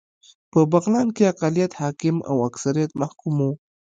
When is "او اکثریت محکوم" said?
2.29-3.35